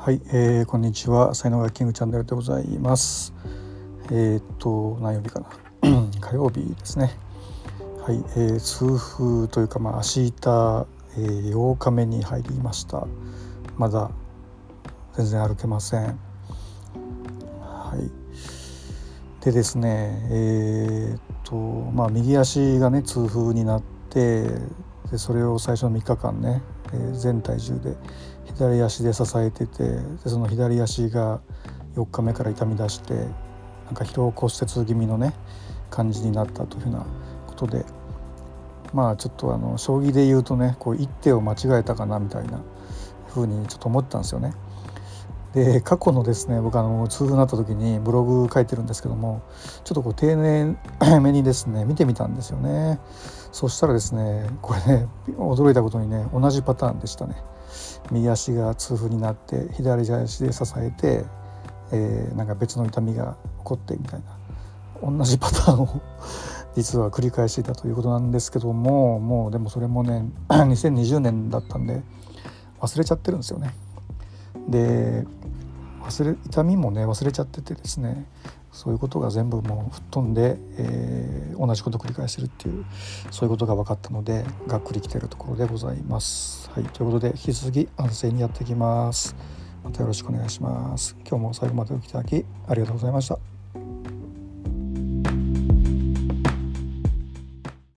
[0.00, 1.34] はい、えー、こんにちは。
[1.34, 3.34] 才能学キングチャンネルでございます。
[4.12, 5.48] えー、っと何曜日かな。
[6.20, 7.10] 火曜日ですね。
[8.06, 10.86] はい、えー、痛風というかまあ明日、
[11.16, 13.08] えー、8日目に入りました。
[13.76, 14.12] まだ
[15.14, 16.18] 全然歩けません。
[17.60, 19.44] はい。
[19.44, 24.46] でですねえー、っとまあ右足がね痛風になって
[25.10, 26.62] でそれを最初の3日間ね、
[26.92, 27.96] えー、全体重で
[28.44, 31.40] 左足で支えててでその左足が
[31.94, 35.32] 4日目から痛み出してなんか疲労骨折気味のね
[35.90, 37.06] 感じになったというふうな
[37.46, 37.84] ことで
[38.92, 42.60] まあちょっとあの将棋で言うとねこう一手を間違えたかなみたいな
[43.28, 44.52] ふうにちょっと思ったんですよね。
[45.54, 49.42] で過去のですね僕あの痛風になった時にブログ書いてるんですけども
[49.84, 50.76] ちょっとこう丁寧
[51.22, 53.00] めにですね見てみたんですよね
[53.50, 57.36] そしたらですねこれね驚いたことにね同じパターンでしたね
[58.10, 61.24] 右足が痛風になって左足で支えて、
[61.92, 64.38] えー、なんか別の痛みが起こってみたいな
[65.02, 65.88] 同じパターンを
[66.76, 72.02] 実は繰り返していたということなんですけどももうでもそれもね 2020年だったんで
[72.80, 73.74] 忘れちゃってるんですよね。
[74.68, 75.24] で
[76.02, 78.26] 忘れ痛みもね忘れちゃっててですね
[78.72, 82.84] そういうことが全部もう吹っ飛んで、えー、同じこと繰り返してるっていう
[83.30, 86.70] そういうことが分かったのでがっくりきてるところでございます。
[86.70, 89.34] はい、ということで引き続き安静にやっていきます。
[89.82, 91.16] またよろしくお願いします。
[91.28, 93.57] 今日も最後までお聴きいただきありがとうございました。